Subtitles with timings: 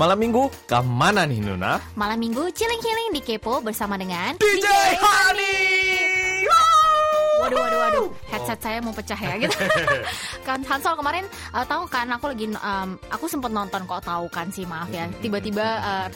[0.00, 1.76] Malam minggu ke mana nih Nuna?
[1.92, 5.69] Malam minggu chilling-chilling di Kepo bersama dengan DJ waduh, waduh,
[8.50, 9.54] headset saya mau pecah ya gitu.
[10.48, 11.24] kan Hansol kemarin
[11.54, 15.06] uh, tahu kan aku lagi um, aku sempat nonton kok tahu kan sih maaf ya.
[15.22, 16.06] Tiba-tiba uh,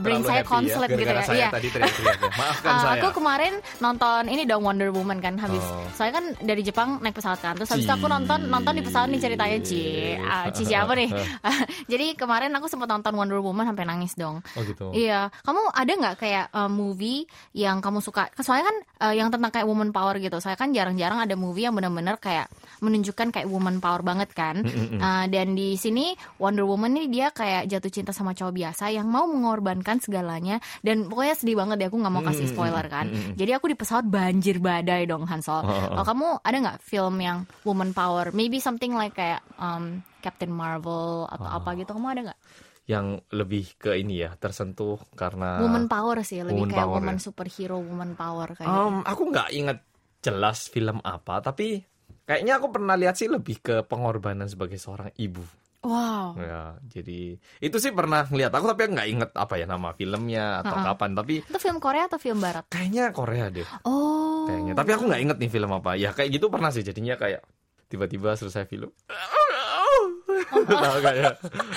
[0.00, 1.22] brain Terlalu saya konslet ya, gitu ya.
[1.22, 1.48] saya Iya.
[1.50, 2.30] tadi teriak-teriak ya.
[2.38, 3.00] Maafkan Uh, saya.
[3.02, 3.52] Aku kemarin
[3.82, 5.60] nonton ini dong Wonder Woman kan habis.
[5.60, 5.84] Oh.
[5.98, 7.54] Soalnya kan dari Jepang naik pesawat kan.
[7.58, 9.82] Terus habis itu aku nonton nonton di pesawat nih ceritanya Ci.
[10.22, 11.10] Ah, Ci siapa nih?
[11.92, 14.40] Jadi kemarin aku sempat nonton Wonder Woman sampai nangis dong.
[14.54, 14.94] Oh gitu.
[14.94, 18.30] Iya, kamu ada nggak kayak uh, movie yang kamu suka?
[18.38, 18.76] Soalnya kan
[19.10, 20.38] uh, yang tentang kayak woman power gitu.
[20.38, 22.46] Saya kan jarang-jarang ada movie yang benar-benar kayak
[22.78, 24.62] menunjukkan kayak woman power banget kan.
[25.02, 29.10] Uh, dan di sini Wonder Woman ini dia kayak jatuh cinta sama cowok biasa yang
[29.10, 30.62] mau mengorbankan segalanya.
[30.78, 31.88] Dan pokoknya sedih banget deh.
[31.90, 33.10] Aku nggak mau kasih spoiler kan.
[33.34, 35.66] Jadi aku di pesawat banjir badai dong Hansol.
[35.66, 38.30] Kalau kamu ada nggak film yang woman power?
[38.30, 41.90] Maybe something like kayak um, Captain Marvel atau apa gitu.
[41.90, 42.40] Kamu ada nggak?
[42.82, 47.14] Yang lebih ke ini ya, tersentuh karena Woman power sih, lebih woman kayak power woman
[47.14, 47.22] ya.
[47.22, 48.82] superhero, woman power kayak gitu.
[48.90, 49.78] Um, aku nggak inget
[50.22, 51.82] jelas film apa, tapi
[52.22, 55.42] kayaknya aku pernah lihat sih lebih ke pengorbanan sebagai seorang ibu.
[55.82, 56.38] Wow.
[56.38, 60.78] Ya, jadi itu sih pernah lihat aku tapi nggak inget apa ya nama filmnya atau
[60.78, 60.86] Ha-ha.
[60.88, 61.10] kapan.
[61.12, 62.62] Tapi Itu film Korea atau film Barat?
[62.68, 64.46] kayaknya Korea deh, Oh.
[64.46, 64.72] kayaknya.
[64.72, 65.98] Tapi aku nggak inget nih film apa.
[65.98, 66.80] Ya kayak gitu pernah sih.
[66.80, 67.42] Jadinya kayak
[67.88, 68.94] tiba-tiba selesai film.
[70.52, 71.30] Tahu nggak ya?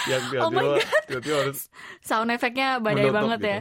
[0.08, 1.60] Yang Oh tiba-tiba, tiba-tiba harus
[2.02, 3.50] Sound efeknya badai banget gitu.
[3.50, 3.60] ya.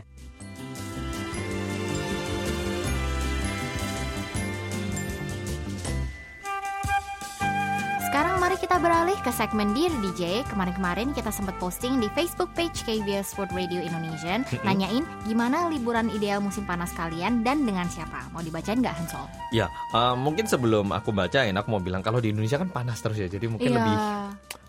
[8.54, 10.46] Mari kita beralih ke segmen Dear DJ.
[10.46, 16.38] Kemarin-kemarin kita sempat posting di Facebook page KBS World Radio Indonesia nanyain gimana liburan ideal
[16.38, 18.30] musim panas kalian dan dengan siapa.
[18.30, 19.26] Mau dibacain nggak Hansol?
[19.50, 23.18] Ya, eh, mungkin sebelum aku bacain, aku mau bilang kalau di Indonesia kan panas terus
[23.18, 23.78] ya, jadi mungkin Iya.
[23.82, 23.96] lebih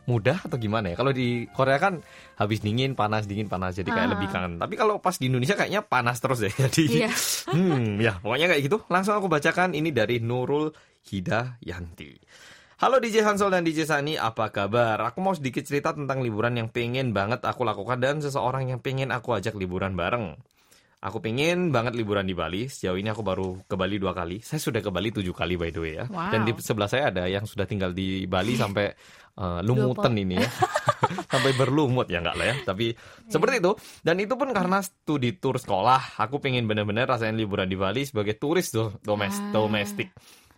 [0.10, 0.96] mudah atau gimana ya?
[0.98, 2.02] Kalau di Korea kan
[2.42, 4.14] habis dingin, panas, dingin, panas, jadi kayak Ah.
[4.18, 4.58] lebih kangen.
[4.58, 7.12] Tapi kalau pas di Indonesia kayaknya panas terus ya, jadi Iya.
[7.54, 8.82] hmm, ya pokoknya kayak gitu.
[8.90, 10.74] Langsung aku bacakan ini dari Nurul
[11.06, 12.18] Hidayanti.
[12.76, 15.00] Halo DJ Hansol dan DJ Sani, apa kabar?
[15.08, 19.16] Aku mau sedikit cerita tentang liburan yang pengen banget aku lakukan dan seseorang yang pengen
[19.16, 20.36] aku ajak liburan bareng.
[21.00, 22.68] Aku pengen banget liburan di Bali.
[22.68, 24.42] Sejauh ini aku baru ke Bali dua kali.
[24.42, 26.10] Saya sudah ke Bali tujuh kali by the way ya.
[26.10, 26.34] Wow.
[26.34, 28.92] Dan di sebelah saya ada yang sudah tinggal di Bali sampai
[29.38, 30.50] eh, lumutan ini ya.
[31.32, 32.56] sampai berlumut ya enggak lah ya.
[32.66, 32.92] Tapi
[33.30, 33.72] seperti itu.
[34.02, 36.20] Dan itu pun karena studi tour sekolah.
[36.20, 39.54] Aku pengen bener-bener rasain liburan di Bali sebagai turis do- domes- Ah.
[39.54, 40.10] domestik.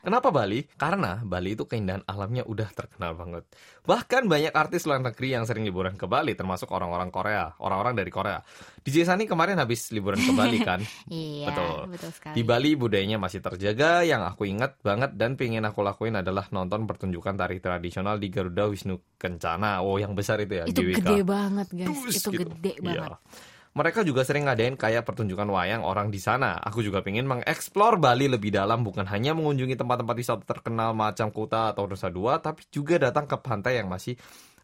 [0.07, 0.63] Kenapa Bali?
[0.79, 3.43] Karena Bali itu keindahan alamnya udah terkenal banget.
[3.83, 8.07] Bahkan banyak artis luar negeri yang sering liburan ke Bali, termasuk orang-orang Korea, orang-orang dari
[8.07, 8.39] Korea.
[8.87, 10.79] DJ Sani kemarin habis liburan ke Bali kan?
[11.11, 11.91] Iya, Betul.
[11.91, 12.35] betul sekali.
[12.39, 16.87] Di Bali budayanya masih terjaga, yang aku ingat banget dan pengen aku lakuin adalah nonton
[16.87, 19.83] pertunjukan tari tradisional di Garuda Wisnu Kencana.
[19.83, 21.03] Oh, yang besar itu ya, itu GWK.
[21.03, 22.47] gede banget guys, itu gitu.
[22.47, 23.11] gede banget.
[23.11, 23.55] Iya.
[23.77, 26.57] Mereka juga sering ngadain kayak pertunjukan wayang orang di sana.
[26.65, 31.77] Aku juga pengen mengeksplor Bali lebih dalam, bukan hanya mengunjungi tempat-tempat wisata terkenal macam Kuta
[31.77, 34.17] atau Nusa Dua, tapi juga datang ke pantai yang masih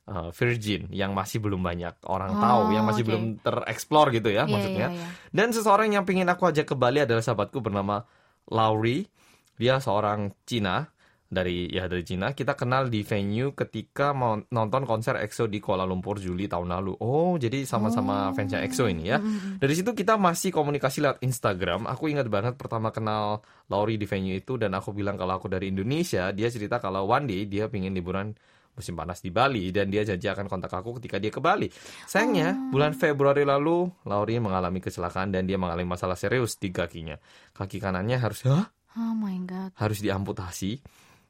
[0.09, 3.09] uh, virgin, yang masih belum banyak orang Oh, tahu, yang masih oke.
[3.13, 4.87] belum tereksplor gitu ya Iya, maksudnya.
[4.89, 5.07] iya, iya.
[5.29, 8.01] Dan seseorang yang pengen aku ajak ke Bali adalah sahabatku bernama
[8.49, 9.05] Laurie.
[9.53, 10.89] Dia seorang Cina
[11.33, 12.31] dari ya dari Cina.
[12.31, 16.93] Kita kenal di venue ketika mau nonton konser EXO di Kuala Lumpur Juli tahun lalu.
[17.01, 18.37] Oh, jadi sama-sama Oh.
[18.37, 19.17] fansnya EXO ini ya.
[19.57, 21.89] Dari situ kita masih komunikasi lewat Instagram.
[21.89, 25.73] Aku ingat banget pertama kenal Laurie di venue itu dan aku bilang kalau aku dari
[25.73, 26.29] Indonesia.
[26.29, 28.31] Dia cerita kalau one day dia pingin liburan
[28.73, 31.69] musim panas di Bali dan dia janji akan kontak aku ketika dia ke Bali.
[32.09, 37.17] Sayangnya bulan Februari lalu Laurie mengalami kecelakaan dan dia mengalami masalah serius di kakinya.
[37.53, 38.65] Kaki kanannya harus Hah?
[38.93, 39.73] Oh my god.
[39.77, 40.77] harus diamputasi.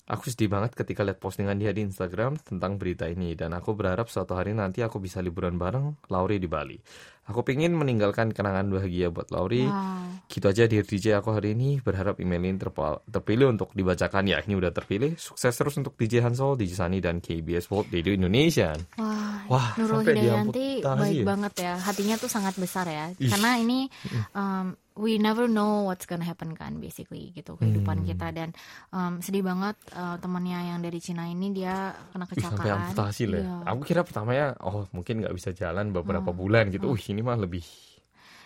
[0.03, 4.12] Aku sedih banget ketika lihat postingan dia di Instagram tentang berita ini dan aku berharap
[4.12, 6.75] suatu hari nanti aku bisa liburan bareng Laurie di Bali.
[7.24, 9.64] Aku pengen meninggalkan kenangan bahagia buat Laurie.
[9.64, 10.28] Wow.
[10.28, 12.60] Gitu aja di DJ aku hari ini berharap email ini
[13.06, 14.40] terpilih untuk dibacakan ya.
[14.40, 15.16] Ini udah terpilih.
[15.16, 18.75] Sukses terus untuk DJ Hansol, DJ Sani dan KBS World Radio Indonesia.
[18.98, 21.25] Wah, Wah, Nurul Hidayanti baik ya?
[21.25, 21.74] banget ya.
[21.78, 23.12] Hatinya tuh sangat besar ya.
[23.14, 23.30] Ih.
[23.30, 23.88] Karena ini
[24.31, 28.08] um, we never know what's gonna happen kan basically gitu kehidupan Hmm.
[28.08, 28.50] kita dan
[28.90, 32.80] um, sedih banget uh, temannya yang dari Cina ini dia kena Ih, sampai kecelakaan.
[32.90, 33.34] amputasi lah.
[33.34, 33.44] ya.
[33.44, 33.56] Iya.
[33.69, 36.88] Aku kira pertamanya oh mungkin nggak bisa jalan beberapa bulan gitu.
[36.88, 37.62] Uh ini mah lebih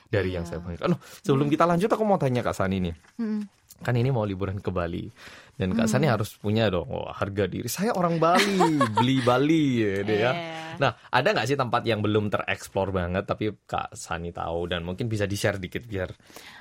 [0.08, 0.50] dari yang Iya.
[0.50, 0.96] saya bayangkan.
[0.96, 2.96] Oh, sebelum kita lanjut aku mau tanya Kak Sani nih.
[3.20, 3.42] Mm-mm.
[3.78, 5.08] Kan ini mau liburan ke Bali.
[5.58, 7.66] Dan Kak Sani harus punya dong oh, harga diri.
[7.66, 10.32] Saya orang Bali, beli Bali ya, deh ya.
[10.32, 10.68] Iya.
[10.78, 15.10] Nah, ada nggak sih tempat yang belum tereksplor banget tapi Kak Sani tahu dan mungkin
[15.10, 16.14] bisa di-share dikit biar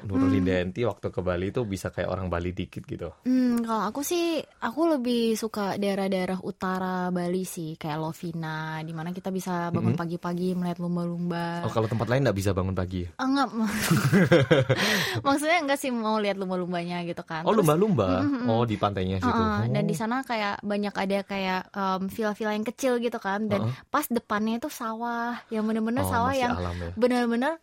[0.09, 3.13] Nurul Hindayanti waktu ke Bali itu bisa kayak orang Bali dikit gitu.
[3.29, 9.13] Hmm, kalau aku sih, aku lebih suka daerah-daerah utara Bali sih, kayak Lovina, di mana
[9.13, 11.69] kita bisa bangun pagi-pagi melihat lumba-lumba.
[11.69, 13.05] Oh, kalau tempat lain nggak bisa bangun pagi.
[13.05, 13.11] ya?
[13.21, 13.49] Ah, enggak,
[15.27, 17.45] maksudnya enggak sih mau lihat lumba-lumbanya gitu kan.
[17.45, 18.25] Oh, Terus, lumba-lumba.
[18.49, 19.43] Oh, di pantainya situ.
[19.69, 19.89] dan Oh.
[19.89, 24.57] di sana kayak banyak ada kayak em, villa-villa yang kecil gitu kan, dan pas depannya
[24.57, 26.95] itu sawah, yang bener-bener Oh, sawah yang ya.
[26.95, 27.59] bener-bener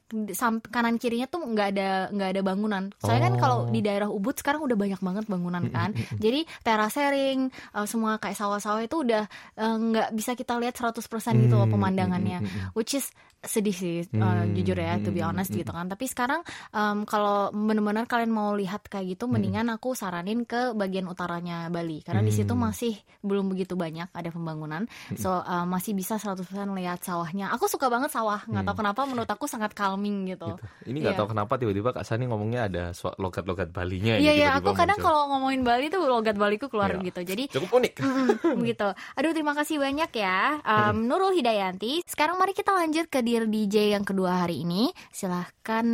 [0.68, 2.84] kanan kirinya tuh nggak ada nggak ada bangunan.
[2.98, 3.40] Soalnya kan Oh.
[3.40, 5.90] kalau di daerah Ubud sekarang udah banyak banget bangunan kan.
[6.16, 9.24] Jadi terasering uh, semua kayak sawah-sawah itu udah
[9.56, 11.00] uh, nggak bisa kita lihat 100%
[11.40, 12.40] gitu loh Hmm, pemandangannya.
[12.40, 13.08] hmm, hmm, Which is
[13.42, 15.86] sedih sih uh, Hmm, jujur ya to be honest hmm, gitu kan.
[15.86, 16.42] Tapi sekarang
[16.72, 22.02] um, kalau bener-bener kalian mau lihat kayak gitu mendingan aku saranin ke bagian utaranya Bali
[22.02, 22.66] karena di situ Hmm.
[22.66, 24.84] masih belum begitu banyak ada pembangunan.
[25.14, 26.42] So uh, masih bisa 100%
[26.74, 27.54] lihat sawahnya.
[27.54, 30.54] Aku suka banget sawah, nggak tahu kenapa menurut aku sangat calming gitu.
[30.54, 30.90] Gitu.
[30.90, 31.20] Ini nggak Iya.
[31.20, 32.84] tahu kenapa tiba-tiba Kak Sani ngomongnya ada
[33.16, 35.08] logat-logat Balinya Iya iya, tiba-tiba aku kadang muncul.
[35.08, 37.06] kalau ngomongin Bali tuh logat Baliku keluar Iya.
[37.06, 37.20] gitu.
[37.24, 37.94] Jadi cukup unik.
[38.00, 38.90] Mm-mm, gitu.
[39.14, 42.02] Aduh terima kasih banyak ya um, Nurul Hidayanti.
[42.04, 44.90] Sekarang mari kita lanjut ke Dear DJ yang kedua hari ini.
[45.10, 45.86] Silahkan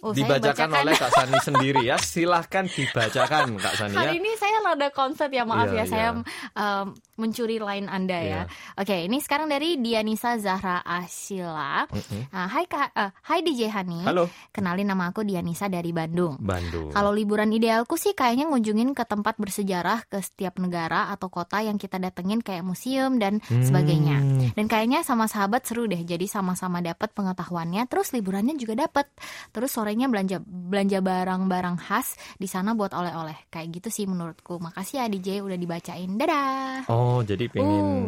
[0.00, 0.82] oh, Dibacakan bacakan.
[0.82, 1.96] oleh Kak Sani sendiri ya.
[1.96, 3.98] Silahkan dibacakan Kak Sani ya.
[4.00, 6.22] Hari ini saya rada konsep ya maaf Iya, ya saya iya.
[6.58, 6.86] um,
[7.22, 8.26] mencuri line Anda ya.
[8.26, 8.42] Iya.
[8.82, 11.86] Oke, ini sekarang dari Dianisa Zahra Asila.
[12.34, 14.02] Ah, hai Kak, eh, hai DJ Hani.
[14.02, 14.26] Halo.
[14.50, 16.40] Kenalin nama aku Dianisa dari Bandung.
[16.42, 16.90] Bandung.
[16.90, 21.78] Kalau liburan idealku sih kayaknya ngunjungin ke tempat bersejarah ke setiap negara atau kota yang
[21.78, 24.18] kita datengin kayak museum dan sebagainya.
[24.18, 24.50] Hmm.
[24.58, 26.02] Dan kayaknya sama sahabat seru deh.
[26.02, 29.06] Jadi sama-sama dapat pengetahuannya, terus liburannya juga dapat.
[29.54, 33.48] Terus sorenya belanja belanja barang-barang khas di sana buat oleh-oleh.
[33.52, 34.51] Kayak gitu sih menurutku.
[34.58, 36.10] Makasih ya DJ udah dibacain.
[36.12, 36.84] Dadah.
[36.86, 38.04] Oh, jadi pengen Uh.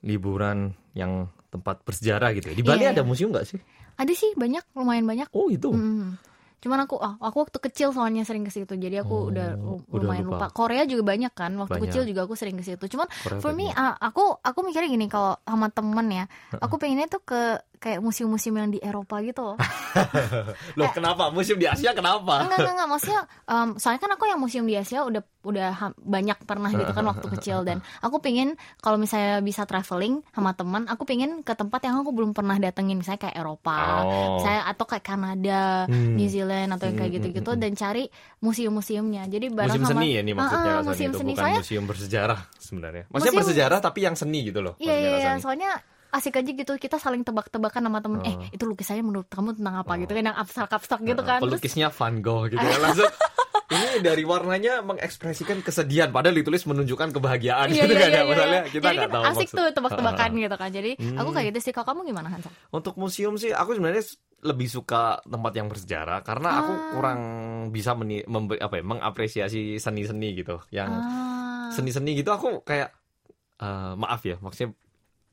[0.00, 0.58] liburan
[0.92, 2.54] yang tempat bersejarah gitu ya.
[2.54, 3.58] Di Bali Iya, ada museum nggak sih?
[3.94, 5.26] Ada sih banyak, lumayan banyak.
[5.32, 5.70] Oh, itu.
[5.70, 6.14] Mm.
[6.58, 8.70] Cuman aku ah, aku waktu kecil soalnya sering ke situ.
[8.72, 9.54] Jadi aku Oh, udah
[9.88, 10.46] udah lumayan lupa.
[10.46, 10.46] lupa.
[10.50, 11.54] Korea juga banyak kan.
[11.54, 11.86] Waktu Banyak.
[11.88, 12.82] kecil juga aku sering ke situ.
[12.84, 17.06] Cuman Korea for me ah, aku aku mikirnya gini kalau sama temen ya, aku pengennya
[17.06, 19.56] tuh ke kayak museum-museum yang di Eropa gitu loh.
[20.78, 21.30] Loh, kenapa?
[21.30, 22.44] Museum di Asia kenapa?
[22.44, 26.38] enggak enggak enggak maksudnya em, soalnya kan aku yang museum di Asia udah udah banyak
[26.42, 31.02] pernah gitu kan waktu kecil dan aku pengen kalau misalnya bisa traveling sama teman aku
[31.04, 34.38] pengen ke tempat yang aku belum pernah datengin misalnya kayak Eropa Oh.
[34.38, 36.14] saya atau kayak Kanada Hmm.
[36.14, 38.04] New Zealand atau yang kayak Hmm, gitu-gitu hmm, dan cari
[38.42, 41.18] museum-museumnya jadi bareng Museum sama seni ya ini maksudnya Ah, ah, Kak Sani museum itu
[41.18, 43.04] seni bukan soalnya museum bersejarah sebenarnya.
[43.04, 44.74] Maksudnya Museum- bersejarah tapi yang seni gitu loh.
[44.76, 45.70] Iya iya iya soalnya
[46.10, 48.44] asik aja gitu kita saling tebak-tebakan sama temen eh Oh.
[48.48, 49.98] itu lukisannya menurut kamu tentang apa Oh.
[49.98, 52.76] gitu kan yang abstrak-abstrak gitu kan Terus- Pelukisnya Van Gogh gitu ya.
[52.78, 53.10] Langsung
[53.68, 58.16] ini dari warnanya mengekspresikan kesedihan padahal ditulis menunjukkan kebahagiaan Iya, gitu iya, kan iya, ya.
[58.16, 58.72] iya, Masalahnya iya.
[58.72, 59.56] kita nggak kan tahu asik maksud.
[59.56, 60.70] tuh tebak-tebakan gitu kan.
[60.70, 61.36] Jadi aku Hmm.
[61.36, 61.72] kayak gitu sih.
[61.72, 62.52] Kalau kamu gimana Hansel?
[62.70, 64.04] Untuk museum sih aku sebenarnya
[64.40, 66.80] lebih suka tempat yang bersejarah karena aku Ah.
[66.94, 67.20] kurang
[67.68, 68.22] bisa meni,
[68.56, 70.62] apa ya, mengapresiasi seni-seni gitu.
[70.70, 71.68] Yang Ah.
[71.70, 72.94] seni-seni gitu aku kayak
[73.58, 74.70] eh, maaf ya, maksudnya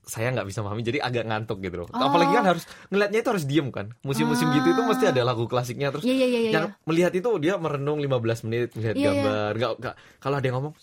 [0.06, 1.90] saya nggak bisa memahami jadi agak ngantuk gitu loh.
[1.90, 2.06] Oh.
[2.06, 3.90] Apalagi kan harus ngelihatnya itu harus diem kan.
[4.02, 6.52] Museum-museum gitu itu mesti ada lagu klasiknya terus Iya iya iya iya.
[6.54, 9.10] yang melihat itu dia merenung 15 menit melihat Iya, iya.
[9.12, 10.74] gambar nggak nggak kalau ada yang ngomong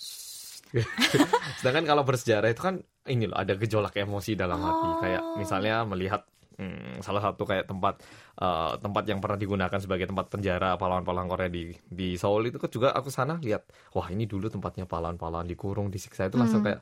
[1.61, 2.75] sedangkan kalau bersejarah itu kan
[3.05, 4.99] ini loh ada gejolak emosi dalam hati Oh.
[4.99, 6.25] kayak misalnya melihat
[6.57, 8.01] hmm, salah satu kayak tempat
[8.37, 12.71] eh, tempat yang pernah digunakan sebagai tempat penjara pahlawan-pahlawan Korea di di Seoul itu kan
[12.71, 16.73] juga aku sana lihat wah ini dulu tempatnya pahlawan-pahlawan dikurung disiksa itu langsung Hmm.
[16.73, 16.81] kayak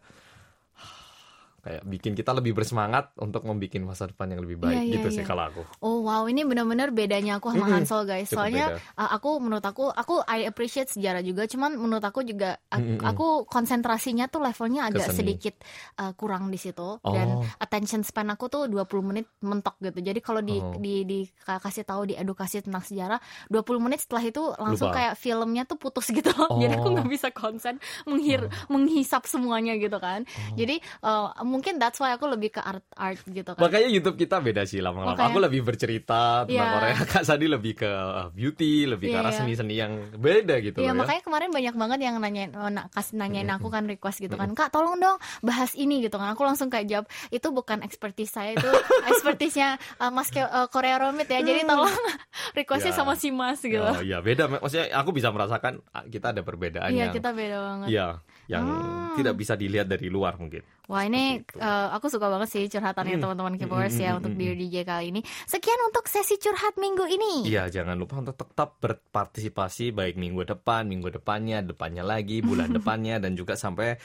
[1.61, 5.09] kayak bikin kita lebih bersemangat untuk membuat masa depan yang lebih baik Iya, iya, gitu
[5.13, 5.29] sih iya.
[5.29, 7.75] kalau aku Oh wow, ini benar-benar bedanya aku sama Mm-mm.
[7.79, 8.27] Hansel guys.
[8.27, 8.97] Cukup Soalnya beda.
[8.97, 13.01] uh, aku menurut aku aku I appreciate sejarah juga, cuman menurut aku juga a- Mm-mm.
[13.01, 15.19] aku konsentrasinya tuh levelnya agak seni.
[15.21, 15.55] sedikit
[15.95, 17.45] uh, kurang di situ dan Oh.
[17.59, 20.01] attention span aku tuh 20 menit mentok gitu.
[20.03, 20.75] Jadi kalau di Oh.
[20.75, 24.99] di di kasih tahu di edukasi tentang sejarah 20 menit setelah itu langsung Lupa.
[24.99, 26.33] kayak filmnya tuh putus gitu.
[26.33, 26.93] Jadi aku Oh.
[26.93, 30.25] nggak bisa konsen menghir menghisap semuanya gitu kan.
[30.25, 30.57] Oh.
[30.57, 33.61] Jadi uh, mungkin that's why aku lebih ke art art gitu kan.
[33.61, 35.13] Makanya YouTube kita beda sih lama-lama.
[35.13, 36.73] Makanya- Aku lebih bercerita tentang Iya.
[36.73, 36.95] Korea.
[37.13, 39.39] Kak Sadi lebih ke uh, beauty, lebih ke Iya, arah iya.
[39.39, 41.01] seni-seni yang beda gitu Iya loh ya.
[41.01, 44.53] makanya kemarin banyak banget yang nanyain oh, na- kas nanyain aku kan request gitu kan
[44.53, 48.53] kak tolong dong bahas ini gitu kan aku langsung kayak jawab itu bukan expertise saya
[48.53, 48.71] itu
[49.11, 51.91] expertise-nya uh, Mas Ke- uh, Korea Romit ya jadi tolong
[52.53, 52.97] requestnya Ya.
[52.97, 53.81] sama si Mas gitu.
[53.81, 54.47] Ya, ya, beda.
[54.51, 57.87] Maksudnya aku bisa merasakan ah, kita ada perbedaan Iya yang kita beda banget.
[57.89, 58.07] Iya,
[58.47, 59.15] yang Hmm.
[59.15, 60.63] tidak bisa dilihat dari luar mungkin.
[60.85, 63.25] Wah ini eh, aku suka banget sih curhatannya Hmm.
[63.25, 65.21] teman-teman Hmm, Keyboarders hmm, ya hmm, untuk hmm, di DJ kali ini.
[65.47, 67.49] Sekian untuk sesi curhat minggu ini.
[67.49, 73.19] Iya, jangan lupa untuk tetap berpartisipasi baik minggu depan, minggu depannya, depannya lagi, bulan depannya,
[73.19, 73.97] dan juga sampai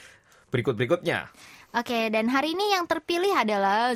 [0.50, 1.28] berikut-berikutnya.
[1.76, 3.92] Oke, dan hari ini yang terpilih adalah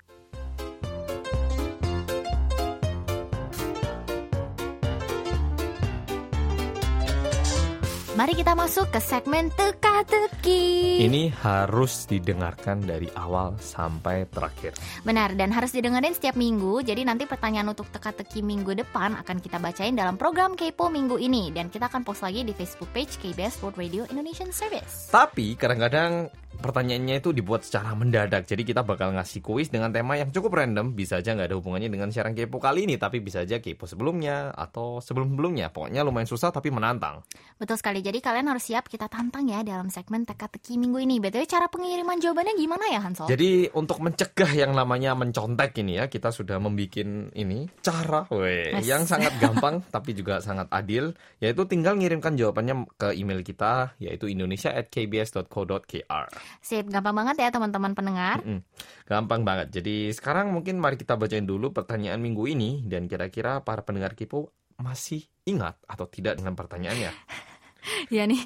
[8.15, 11.03] Mari kita masuk ke segmen teka-teki.
[11.03, 14.71] Ini harus didengarkan dari awal sampai terakhir.
[15.03, 16.87] Benar, dan harus didengerin setiap minggu.
[16.87, 21.51] Jadi nanti pertanyaan untuk teka-teki minggu depan akan kita bacain dalam program Kepo minggu ini.
[21.51, 25.11] Dan kita akan post lagi di Facebook page KBS World Radio Indonesian Service.
[25.11, 26.31] Tapi kadang-kadang
[26.65, 28.49] pertanyaannya itu dibuat secara mendadak.
[28.49, 30.97] Jadi kita bakal ngasih kuis dengan tema yang cukup random.
[30.97, 34.49] Bisa aja nggak ada hubungannya dengan siaran kepo kali ini, tapi bisa aja kepo sebelumnya
[34.57, 35.69] atau sebelum-sebelumnya.
[35.69, 37.21] Pokoknya lumayan susah tapi menantang.
[37.61, 41.21] Betul sekali, jadi kalian harus siap kita tantang ya dalam segmen teka-teki minggu ini.
[41.21, 43.29] BTW cara pengiriman jawabannya gimana ya Hansol?
[43.29, 46.83] Jadi untuk mencegah yang namanya mencontek ini ya, kita sudah membuat
[47.35, 48.87] ini cara weh, Yes.
[48.87, 54.31] yang sangat gampang tapi juga sangat adil, yaitu tinggal ngirimkan jawabannya ke email kita yaitu
[54.31, 56.25] indonesia@kbs.co.kr.
[56.61, 58.43] Sip, gampang banget ya teman-teman pendengar.
[58.43, 58.61] Mm-mm.
[59.07, 59.71] Gampang banget.
[59.81, 64.51] Jadi sekarang mungkin mari kita bacain dulu pertanyaan minggu ini dan kira-kira para pendengar Kipo
[64.79, 67.11] masih ingat atau tidak dengan pertanyaannya.
[68.09, 68.41] Ya nih,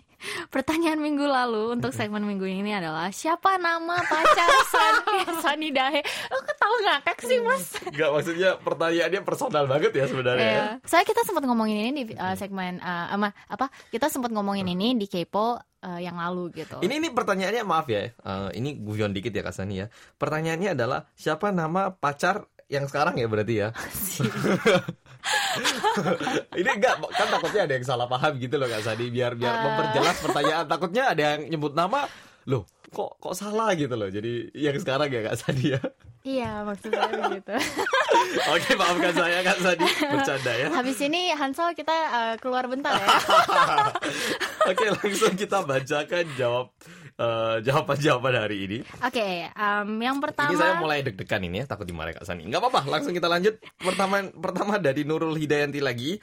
[0.50, 6.02] pertanyaan minggu lalu untuk segmen minggu ini adalah siapa nama pacar Sani, Sani Dahe?
[6.30, 7.78] Lo ketawa ngakak sih mas?
[7.86, 10.42] Enggak maksudnya pertanyaannya personal banget ya sebenarnya.
[10.42, 10.52] ya.
[10.52, 10.66] Iya.
[10.82, 13.70] Saya kita sempat ngomongin ini di uh, segmen uh, ama- apa?
[13.94, 16.82] Kita sempat ngomongin ini di Kepo uh, yang lalu gitu.
[16.82, 19.86] Ini ini pertanyaannya maaf ya, eh, ini guyon dikit ya Kak Sani ya.
[20.18, 23.68] Pertanyaannya adalah siapa nama pacar yang sekarang ya berarti ya?
[26.60, 29.62] ini enggak kan takutnya ada yang salah paham gitu loh Kak Sani biar biar Ah.
[29.64, 30.64] memperjelas pertanyaan.
[30.64, 32.06] Takutnya ada yang nyebut nama
[32.44, 34.08] loh kok kok salah gitu loh.
[34.08, 35.80] Jadi yang sekarang ya Kak Sani ya.
[36.22, 37.54] Iya maksud saya begitu.
[38.54, 40.66] Oke maafkan saya Kak Sani bercanda ya.
[40.70, 43.08] Habis ini Hansol kita uh, keluar bentar ya.
[44.70, 46.66] Oke langsung kita bacakan jawab
[47.18, 48.78] eh, jawaban-jawaban hari ini.
[49.02, 50.48] Oke, um, yang pertama.
[50.48, 52.46] Ini saya mulai deg-degan ini ya, takut dimarahi Kak Sani.
[52.46, 53.58] Nggak apa-apa, langsung kita lanjut.
[53.76, 56.16] Pertama pertama dari Nurul Hidayanti lagi.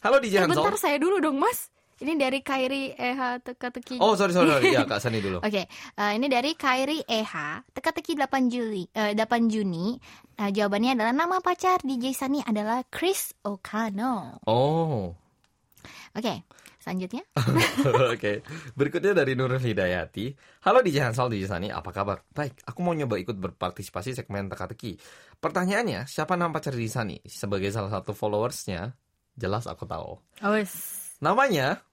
[0.00, 0.80] Halo DJ Eh, bentar Hansol.
[0.80, 1.70] saya dulu dong Mas.
[2.00, 4.00] Ini dari Kairi EH teka-teki.
[4.00, 4.72] Oh, sorry sorry, sorry.
[4.72, 5.44] ya Kak Sani dulu.
[5.44, 7.34] Oke, eh, ini dari Kairi EH,
[7.70, 10.00] teka-teki 8 Juli, eh, 8 Juni.
[10.34, 14.40] Nah, jawabannya adalah nama pacar DJ Sunny adalah Chris Okano.
[14.48, 15.12] Oh.
[16.10, 16.40] Oke,
[16.80, 17.22] selanjutnya.
[18.16, 18.40] Oke.
[18.72, 20.32] Berikutnya dari Nurul Hidayati.
[20.64, 22.24] Halo DJ Hansol, DJ Sani, apa kabar?
[22.32, 24.96] Baik, aku mau nyoba ikut berpartisipasi segmen teka-teki.
[25.38, 27.16] Pertanyaannya, siapa nama pacar DJ Sani?
[27.22, 28.96] Sebagai salah satu followersnya,
[29.36, 30.18] jelas aku tahu.
[30.18, 30.56] Oh,
[31.20, 31.84] Namanya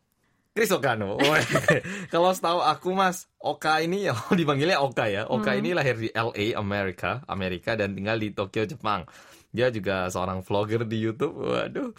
[0.57, 1.21] Chris Okano.
[2.13, 5.29] Kalau setahu aku Mas, Oka ini ya dipanggilnya Oka ya.
[5.29, 5.61] Oka Hmm.
[5.61, 9.05] ini lahir di LA, Amerika, Amerika dan tinggal di Tokyo, Jepang.
[9.53, 11.37] Dia juga seorang vlogger di YouTube.
[11.45, 11.93] Waduh.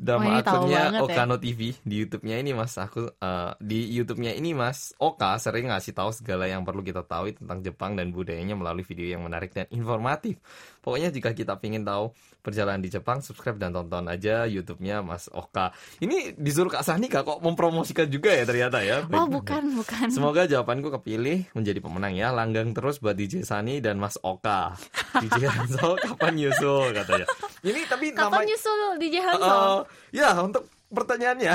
[0.00, 1.00] Nama ini tahu akunnya ya.
[1.04, 2.72] Okano TV di YouTube-nya ini Mas.
[2.80, 7.36] Aku eh, di YouTube-nya ini Mas, Oka sering ngasih tahu segala yang perlu kita tahu
[7.36, 10.40] tentang Jepang dan budayanya melalui video yang menarik dan informatif.
[10.80, 15.76] Pokoknya jika kita ingin tahu perjalanan di Jepang, subscribe dan tonton aja YouTube-nya Mas Oka.
[16.00, 19.04] Ini disuruh Kak Sani Kak kok mempromosikan juga ya ternyata ya.
[19.12, 20.08] Oh, bukan, bukan.
[20.08, 22.32] Semoga jawabanku kepilih menjadi pemenang ya.
[22.32, 24.74] Langgang terus buat DJ Sani dan Mas Oka.
[25.20, 27.26] DJ Hansol kapan nyusul katanya.
[27.60, 29.84] Ini tapi Kapan namanya nyusul DJ Hansol?
[29.84, 31.54] Eh, ya untuk pertanyaannya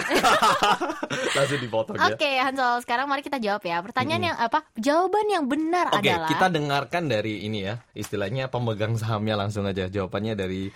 [1.38, 2.15] langsung dipotong ya.
[2.15, 3.84] Oke, Hansol, sekarang mari kita jawab ya.
[3.84, 4.63] Pertanyaan yang apa?
[4.80, 9.92] Jawaban yang benar Oke, adalah kita dengarkan dari ini ya, istilahnya pemegang sahamnya langsung aja.
[9.92, 10.72] Jawabannya dari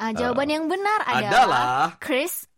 [0.00, 1.66] Ah, jawaban yang benar adalah, adalah
[2.00, 2.48] Chris.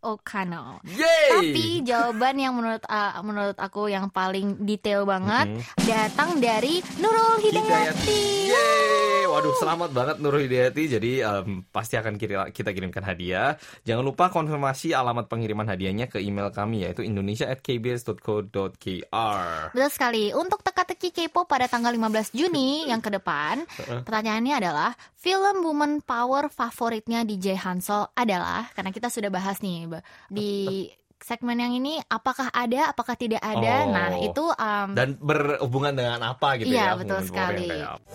[0.86, 1.30] Yeay!
[1.30, 8.22] Tapi jawaban yang menurut ah, menurut aku yang paling detail banget datang dari Nurul Hidayati.
[8.46, 9.02] Yeay!
[9.32, 10.92] Waduh, selamat banget Nurul Hidayati.
[10.98, 12.20] Jadi em, pasti akan
[12.50, 13.56] kita kirimkan hadiah.
[13.86, 19.72] Jangan lupa konfirmasi alamat pengiriman hadiahnya ke email kami yaitu indonesia@kbs.co.kr.
[19.72, 20.36] Betul sekali.
[20.36, 23.64] Untuk teka-teki K-pop pada tanggal 15 Juni yang ke depan,
[24.04, 30.03] pertanyaannya adalah film woman power favoritnya DJ Hansol adalah karena kita sudah bahas nih Ba-
[30.27, 33.75] di segmen yang ini apakah ada apakah tidak ada.
[33.83, 33.89] Oh.
[33.89, 36.97] Nah, itu um, Dan berhubungan dengan apa gitu Iya, ya?
[36.97, 37.57] betul Woman power sekali.
[37.59, 38.07] yang kayak apa.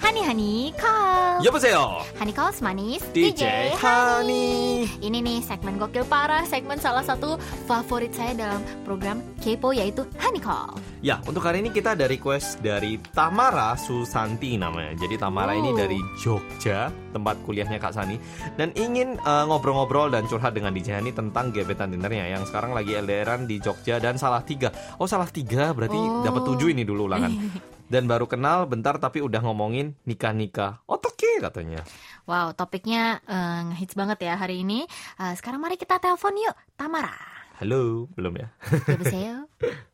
[0.00, 1.44] Hani Hani Call.
[1.44, 2.01] 여보세요.
[2.23, 3.03] Hani Calls manis.
[3.11, 4.87] DJ Hani.
[5.03, 7.35] Ini nih segmen gokil parah, segmen salah satu
[7.67, 10.71] favorit saya dalam program Kepo yaitu Hani Call.
[11.03, 14.95] Ya, untuk hari ini kita ada request dari Tamara Susanti namanya.
[14.95, 15.75] Jadi Tamara ini Oh.
[15.75, 18.15] dari Jogja, tempat kuliahnya Kak Sani,
[18.55, 22.95] dan ingin eh, ngobrol-ngobrol dan curhat dengan DJ Hani tentang gebetan dinnernya yang sekarang lagi
[22.95, 24.71] LDRan di Jogja dan salah tiga.
[24.95, 26.23] Oh salah tiga berarti Oh.
[26.23, 27.35] dapat tujuh ini dulu ulangan.
[27.92, 30.84] Dan baru kenal bentar tapi udah ngomongin nikah-nikah.
[30.84, 31.80] Otoke katanya.
[32.28, 34.84] Wow, topiknya eh, ngehits banget ya hari ini.
[35.16, 37.16] Eh, sekarang mari kita telepon yuk, Tamara.
[37.58, 38.48] Halo, belum ya?
[38.92, 39.48] 여보세요.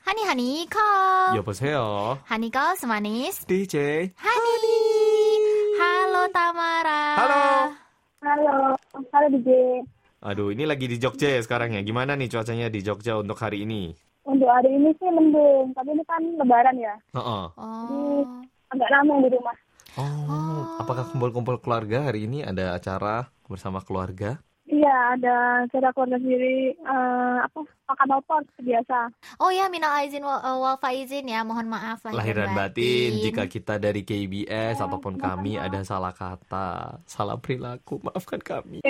[0.00, 1.36] Hani Hani Call.
[1.38, 2.18] 여보세요.
[2.26, 3.46] Hani Call semanis.
[3.46, 4.10] DJ.
[4.16, 4.80] Hani.
[5.78, 7.02] Halo Tamara.
[7.14, 7.44] Halo.
[8.24, 8.56] Halo,
[9.12, 9.48] halo DJ.
[10.20, 11.80] Aduh, ini lagi di Jogja ya sekarang ya.
[11.80, 13.94] Gimana nih cuacanya di Jogja untuk hari ini?
[14.25, 17.43] Untuk hari ini sih mendung, tapi ini kan lebaran ya, Heeh.
[17.55, 18.25] Oh.
[18.67, 19.53] agak ramai di rumah.
[19.95, 24.41] Oh, apakah kumpul-kumpul keluarga hari ini ada acara bersama keluarga?
[24.65, 25.35] Iya, ada
[25.69, 28.97] cara keluarga sendiri eh, apa makan opor seperti biasa.
[29.37, 31.45] Oh ya, minal aizin wal, eh, wal faizin ya.
[31.45, 32.57] Mohon maaf lahir Lahir dan batin.
[32.57, 33.11] batin.
[33.21, 38.81] Jika kita dari KBS ataupun kami ada salah kata, salah perilaku, maafkan kami.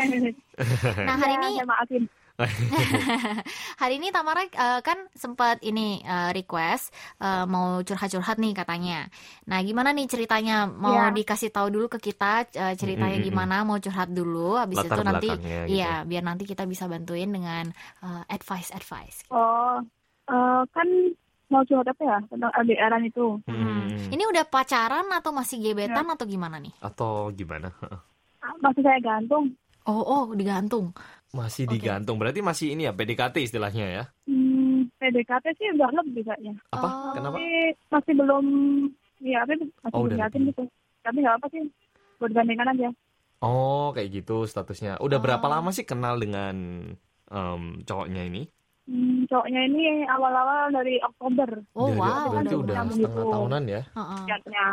[0.98, 2.04] Nah, hari Ya, ini saya maafin.
[3.82, 6.92] hari ini Tamara eh, kan sempat ini eh, request
[7.24, 9.08] eh, mau curhat-curhat nih katanya.
[9.48, 10.68] Nah, gimana nih ceritanya?
[10.68, 11.16] Mau Ya.
[11.16, 13.28] dikasih tahu dulu ke kita eh, ceritanya Mm-mm-mm.
[13.32, 13.56] gimana?
[13.64, 15.80] Mau curhat dulu habis Latar itu nanti gitu.
[15.80, 17.72] iya, biar nanti kita bisa bantuin dengan
[18.04, 19.32] eh, advice-advice.
[19.32, 19.80] Oh,
[20.28, 20.88] eh, kan
[21.48, 23.26] mau curhat apa ya tentang LDRan itu?
[23.48, 24.12] Hmm.
[24.12, 26.74] Ini udah pacaran atau masih gebetan atau gimana nih?
[26.84, 27.72] Atau gimana?
[28.46, 29.58] Ah, Masih saya gantung.
[29.90, 30.94] Oh, oh, digantung.
[31.36, 31.76] Masih Oke.
[31.76, 32.16] digantung.
[32.16, 34.04] Berarti masih ini ya PDKT istilahnya ya?
[34.24, 36.56] Hmm, PDKT sih udah lebih kayaknya.
[36.72, 36.88] Apa?
[36.88, 37.12] Oh.
[37.12, 37.36] Kenapa?
[37.36, 37.46] Tapi
[37.92, 38.46] masih belum,
[39.20, 40.64] ya tapi masih Oh, yakin gitu.
[41.04, 41.62] Tapi nggak apa sih,
[42.18, 42.90] buat gandengan aja.
[43.44, 44.96] Oh, kayak gitu statusnya.
[44.98, 45.52] Udah berapa Oh.
[45.52, 46.56] lama sih kenal dengan
[47.26, 48.48] em, cowoknya ini?
[48.86, 51.50] Hmm, cowoknya ini awal-awal dari Oktober.
[51.74, 52.26] Oh, Dari- wow.
[52.32, 53.34] Berarti udah setengah gitu.
[53.34, 53.82] tahunan ya?
[53.92, 54.20] Heeh.
[54.24, 54.66] Lihatnya.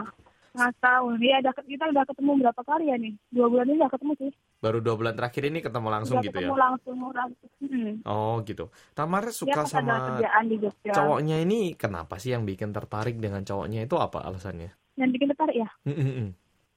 [0.53, 1.07] Nggak tahu.
[1.17, 3.15] Dia ada, kita udah ketemu berapa kali ya nih?
[3.33, 4.31] Dua bulan ini udah ketemu sih.
[4.61, 6.61] Baru dua bulan terakhir ini ketemu langsung udah gitu ketemu ya?
[6.61, 7.51] langsung langsung.
[7.65, 7.93] Hmm.
[8.05, 8.65] Oh gitu.
[8.93, 10.93] Tamara suka ada sama kerjaan di Jogja.
[10.93, 14.71] cowoknya ini kenapa sih yang bikin tertarik dengan cowoknya itu apa alasannya?
[15.01, 15.69] Yang bikin tertarik ya.
[15.89, 16.29] Hmm, hmm.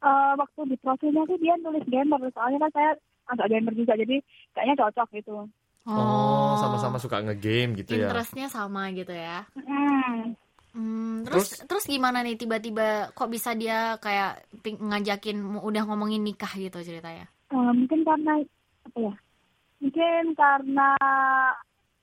[0.06, 2.20] Eh, waktu di profilnya sih dia nulis gamer.
[2.32, 2.92] Soalnya kan saya
[3.28, 3.94] agak gamer juga.
[4.00, 4.24] Jadi
[4.56, 5.52] kayaknya cocok gitu.
[5.86, 8.10] Oh, sama-sama suka ngegame gitu ya?
[8.10, 9.46] Interestnya sama gitu ya.
[9.54, 10.34] Hmm.
[10.76, 16.52] Hmm, terus, terus gimana nih tiba-tiba kok bisa dia kayak ping- ngajakin udah ngomongin nikah
[16.52, 17.32] gitu ceritanya?
[17.56, 18.44] Eh, mungkin karena
[18.84, 19.14] apa ya?
[19.80, 20.90] Mungkin karena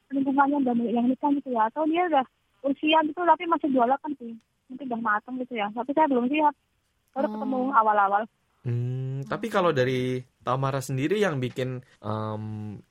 [0.09, 1.69] lingkungannya udah banyak yang nikah gitu ya.
[1.69, 2.25] Atau dia udah
[2.65, 4.33] usia gitu tapi masih jualan kan sih.
[4.73, 5.69] Mungkin udah matang gitu ya.
[5.69, 6.55] Tapi saya belum siap.
[7.13, 7.33] Baru Oh.
[7.37, 8.23] ketemu awal-awal.
[8.63, 12.45] Hmm, tapi kalau dari Tamara sendiri yang bikin em,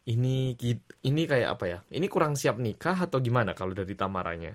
[0.06, 0.54] ini
[1.02, 1.80] ini kayak apa ya?
[1.90, 4.52] Ini kurang siap nikah atau gimana kalau dari Tamaranya?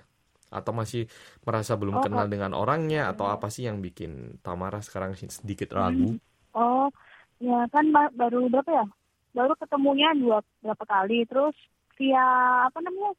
[0.59, 1.03] Atau masih
[1.47, 4.11] merasa belum Oh, kenal dengan orangnya atau apa sih yang bikin
[4.45, 6.05] Tamara sekarang sedikit ragu?
[6.55, 6.85] Oh,
[7.47, 8.85] ya kan ba- baru berapa ya?
[9.37, 11.57] Baru ketemunya dua berapa kali, terus
[11.99, 12.21] via
[12.69, 13.11] apa namanya?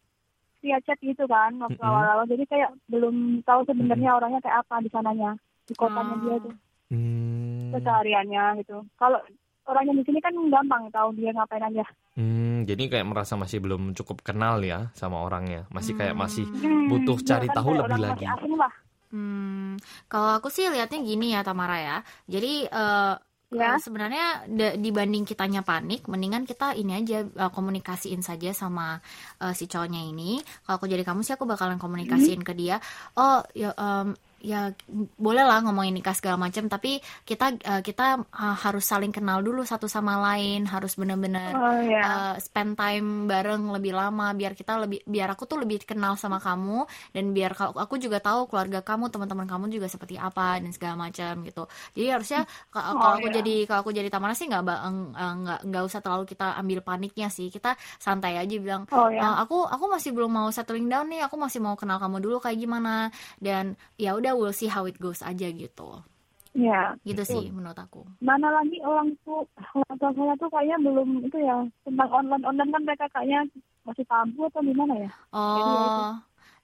[0.63, 1.89] Via chat gitu kan waktu Mm-mm.
[1.89, 2.25] awal-awal.
[2.31, 3.15] Jadi kayak belum
[3.47, 5.29] tahu sebenarnya orangnya kayak apa di sananya,
[5.69, 6.21] di kotanya Ah.
[6.23, 6.53] dia tuh,
[6.89, 8.73] Hmm, kesehariannya gitu.
[8.99, 9.19] Kalau
[9.67, 11.85] orangnya di sini kan gampang tahu dia ngapain aja.
[12.15, 16.23] hmm, jadi kayak merasa masih belum cukup kenal ya sama orangnya, masih kayak Hmm.
[16.23, 18.23] masih Hmm, Butuh dia cari kan tahu lebih lagi.
[18.23, 18.73] masih asing lah.
[19.07, 19.75] Hmm,
[20.07, 21.97] kalau aku sih lihatnya gini ya Tamara ya.
[22.25, 23.15] Jadi eh,
[23.47, 23.79] Ya.
[23.79, 24.43] sebenarnya
[24.75, 28.99] dibanding kitanya panik, mendingan kita ini aja eh, komunikasiin saja sama
[29.39, 30.43] eh, si cowoknya ini.
[30.67, 32.83] Kalau aku jadi kamu sih aku bakalan komunikasiin ke dia.
[33.15, 34.71] Oh ya em, ya
[35.17, 39.61] boleh lah ngomongin nikah segala macam, tapi kita eh, kita eh, harus saling kenal dulu
[39.63, 42.01] satu sama lain, harus benar-benar Oh ya.
[42.03, 46.37] uh, spend time bareng lebih lama biar kita lebih biar aku tuh lebih kenal sama
[46.37, 50.71] kamu dan biar kalau aku juga tahu keluarga kamu teman-teman kamu juga seperti apa dan
[50.71, 52.41] segala macam gitu jadi harusnya
[52.77, 53.35] Oh, kalau aku iya.
[53.41, 57.27] jadi kalau aku jadi Tamara sih nggak eh, nggak nggak usah terlalu kita ambil paniknya
[57.27, 59.41] sih kita santai aja bilang Oh "Eh, ya.
[59.41, 62.57] aku aku masih belum mau settling down nih aku masih mau kenal kamu dulu kayak
[62.59, 66.01] gimana dan ya udah we'll see how it goes aja gitu
[66.51, 66.97] Ya.
[67.05, 69.45] gitu sih menurut aku Mana lagi orang tuh
[69.77, 71.53] orang tua saya tuh kayaknya belum itu ya
[71.85, 73.39] tentang online online kan mereka kayaknya
[73.85, 75.11] masih tabu atau gimana ya?
[75.31, 76.11] Oh,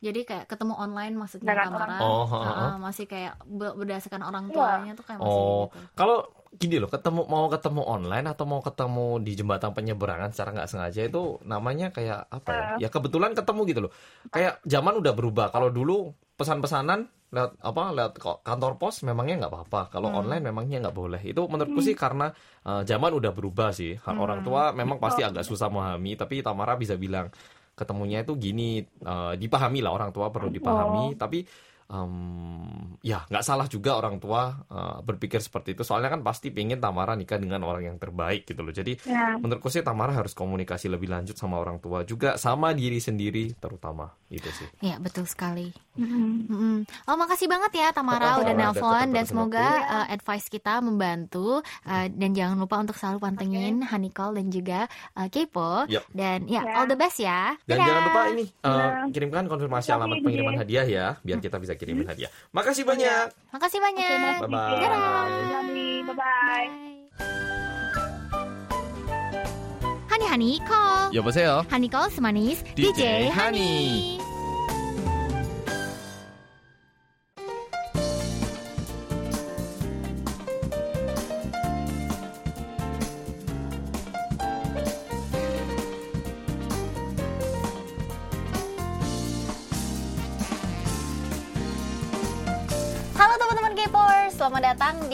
[0.01, 1.85] jadi kayak ketemu online maksudnya Dengan Tamara.
[1.85, 2.73] orang Oh, Heeh, heeh.
[2.75, 4.53] masih kayak be- berdasarkan orang Iya.
[4.53, 5.79] tuanya tuh kayak masih Oh, gitu.
[5.93, 6.17] kalau
[6.53, 11.01] gini loh, ketemu mau ketemu online atau mau ketemu di jembatan penyeberangan secara nggak sengaja
[11.05, 12.63] itu namanya kayak apa ya?
[12.75, 12.77] Eh.
[12.83, 13.91] Ya kebetulan ketemu gitu loh.
[14.27, 15.47] Kayak zaman udah berubah.
[15.47, 16.11] Kalau dulu
[16.43, 18.13] pesan-pesanan lewat apa lewat
[18.45, 19.81] kantor pos memangnya nggak apa-apa.
[19.89, 21.21] Kalau online memangnya nggak boleh.
[21.23, 22.29] Itu menurutku sih karena
[22.67, 23.97] uh, zaman udah berubah sih.
[23.97, 27.33] Ha- orang tua memang pasti agak susah memahami tapi Tamara bisa bilang
[27.73, 31.17] ketemunya itu gini uh, dipahami lah orang tua perlu dipahami.
[31.17, 31.41] Tapi
[31.89, 35.81] em, ya nggak salah juga orang tua uh, berpikir seperti itu.
[35.81, 38.69] Soalnya kan pasti pengen Tamara nikah dengan orang yang terbaik gitu loh.
[38.69, 39.35] Jadi Ya.
[39.41, 44.05] menurutku sih Tamara harus komunikasi lebih lanjut sama orang tua juga sama diri sendiri terutama.
[44.29, 44.69] Itu sih.
[44.85, 45.73] Iya betul sekali.
[45.94, 46.46] Mm-mm.
[46.46, 46.76] Mm-mm.
[47.04, 49.92] Oh makasih banget ya Tamara Sama-sama, udah udah nelpon ketemu dan sama semoga aku.
[49.92, 51.48] uh, advice kita membantu
[51.80, 56.04] Uh, dan jangan lupa untuk selalu pantengin Honey Call dan juga uh, Kepo Yap.
[56.10, 56.74] dan ya Ya.
[56.74, 57.54] all the best ya.
[57.64, 57.86] Dan Dadah.
[57.86, 58.86] jangan lupa ini uh, Ya.
[59.08, 60.24] kirimkan konfirmasi Oke, alamat Din.
[60.24, 62.28] pengiriman hadiah ya, biar kita bisa kirimin hadiah.
[62.50, 63.26] Makasih banyak.
[63.50, 64.18] Makasih Oke, banyak.
[64.38, 64.42] makasih.
[64.44, 64.72] Bye-bye.
[64.74, 65.00] Dadah.
[66.04, 66.14] Bye-bye.
[66.14, 66.70] Bye.
[70.08, 71.12] Honey Honey Call.
[71.12, 71.62] 여보세요.
[71.66, 74.18] Honey Call semanis DJ DJ, Honey.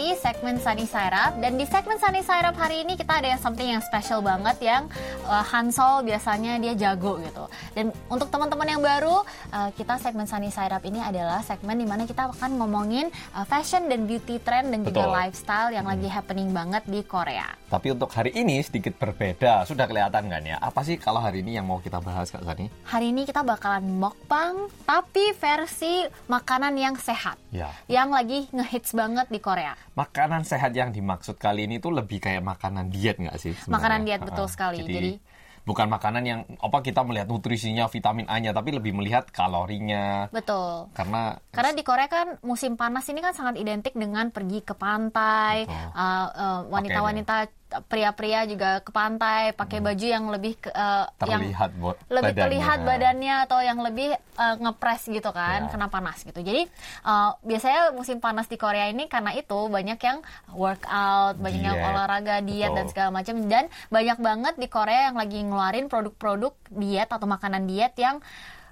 [0.10, 3.30] Di segmen Sunny Side Up Dan di segmen Sunny Side Up hari ini kita ada
[3.30, 4.90] yang something yang special banget Yang
[5.30, 7.46] uh, Hansol biasanya dia jago gitu
[7.78, 9.22] Dan untuk teman-teman yang baru,
[9.54, 13.46] uh, kita segmen Sunny Side Up ini adalah segmen di mana kita akan ngomongin uh,
[13.46, 15.14] fashion dan beauty trend Dan juga Betul.
[15.14, 19.62] lifestyle yang lagi happening banget di Korea Tapi untuk hari ini sedikit berbeda.
[19.70, 20.58] Sudah kelihatan kan ya?
[20.58, 22.66] Apa sih kalau hari ini yang mau kita bahas Kak Sani?
[22.90, 27.74] Hari ini kita bakalan mukbang tapi versi makanan yang sehat Ya.
[27.90, 32.40] Yang lagi ngehits banget di Korea Makanan sehat yang dimaksud kali ini tuh lebih kayak
[32.40, 33.52] makanan diet nggak sih?
[33.52, 33.76] sebenarnya?
[33.76, 34.78] Makanan diet, betul Ah, sekali.
[34.80, 35.20] Jadi-
[35.68, 40.32] bukan makanan yang apa kita melihat nutrisinya, vitamin A-nya, tapi lebih melihat kalorinya.
[40.32, 44.74] Betul Karena Karena di Korea kan musim panas ini kan sangat identik dengan pergi ke
[44.74, 45.88] pantai, Betul.
[45.94, 51.54] uh, uh, wanita-wanita pria-pria juga ke pantai pakai baju yang lebih ke, uh, yang Hmm.
[51.54, 52.42] terlihat bo- lebih badannya.
[52.42, 55.70] terlihat badannya atau yang lebih uh, ngepres gitu kan Ya.
[55.70, 56.40] kena panas gitu.
[56.40, 56.66] Jadi
[57.04, 60.18] uh, biasanya musim panas di Korea ini karena itu banyak yang
[60.50, 62.92] workout, banyak yang olahraga, diet dan Betul.
[62.92, 67.94] segala macam dan banyak banget di Korea yang lagi ngeluarin produk-produk diet atau makanan diet
[67.96, 68.18] yang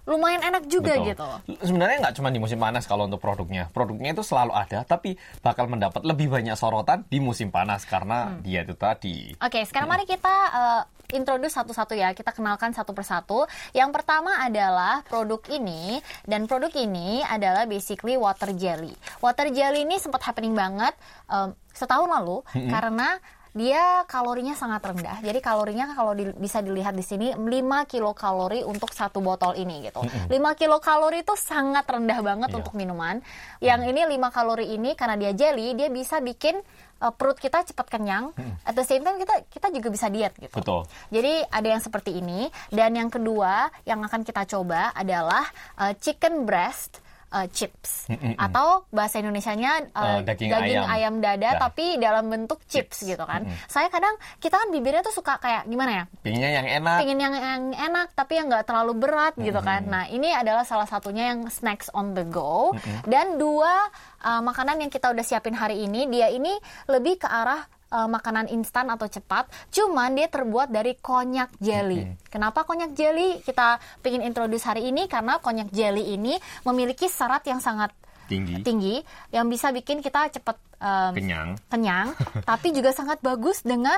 [0.08, 1.08] lumayan enak juga Betul.
[1.12, 1.28] gitu.
[1.68, 3.68] Sebenarnya nggak cuma di musim panas kalau untuk produknya.
[3.70, 8.40] Produknya itu selalu ada, tapi bakal mendapat lebih banyak sorotan di musim panas karena Hmm.
[8.40, 9.36] dia itu tadi.
[9.38, 12.16] Oke, sekarang mari kita uh, introduce satu-satu ya.
[12.16, 13.44] Kita kenalkan satu persatu.
[13.72, 18.96] Yang pertama adalah produk ini dan produk ini adalah basically water jelly.
[19.20, 20.96] Water jelly ini sempat happening banget
[21.28, 22.42] um, setahun lalu
[22.72, 23.20] karena
[23.58, 25.18] dia kalorinya sangat rendah.
[25.20, 27.50] Jadi kalorinya kalau di- bisa dilihat di sini 5
[27.84, 30.00] kilokalori untuk satu botol ini gitu.
[30.00, 32.56] 5 kilokalori itu sangat rendah banget Iya.
[32.56, 33.18] untuk minuman.
[33.58, 36.62] Yang ini 5 kalori ini karena dia jelly, dia bisa bikin
[37.00, 38.30] uh, perut kita cepat kenyang.
[38.62, 40.54] At the same time kita kita juga bisa diet gitu.
[40.54, 40.86] Betul.
[41.10, 46.46] Jadi ada yang seperti ini dan yang kedua yang akan kita coba adalah uh, chicken
[46.46, 51.16] breast uh, chips atau bahasa Indonesianya uh, Eh, daging ayam.
[51.20, 51.60] dada Dah.
[51.68, 53.44] tapi dalam bentuk chips, gitu kan.
[53.68, 56.04] Saya kadang kita kan bibirnya tuh suka kayak gimana ya?
[56.22, 56.98] Pinginnya yang enak.
[57.04, 59.84] Pengen yang, yang enak tapi yang nggak terlalu berat gitu kan.
[59.86, 62.72] Nah ini adalah salah satunya yang snacks on the go
[63.04, 63.88] dan dua
[64.24, 66.56] uh, makanan yang kita udah siapin hari ini dia ini
[66.88, 72.04] lebih ke arah uh, makanan instan atau cepat, cuman dia terbuat dari konyak jelly.
[72.28, 73.40] Kenapa konyak jelly?
[73.40, 77.92] Kita pengen introduce hari ini karena konyak jelly ini memiliki serat yang sangat
[78.28, 78.60] Tinggi.
[78.60, 79.00] tinggi
[79.32, 81.56] yang bisa bikin kita cepat um, Kenyang.
[81.68, 82.12] kenyang,
[82.50, 83.96] tapi juga sangat bagus dengan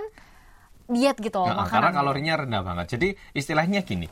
[0.86, 1.70] diet gitu Nah, makanan.
[1.70, 2.86] karena kalorinya rendah banget.
[2.94, 4.06] Jadi istilahnya gini.